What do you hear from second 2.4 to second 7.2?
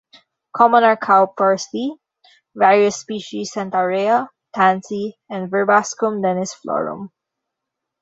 various species centaurea, tansy and verbascum densiflorum.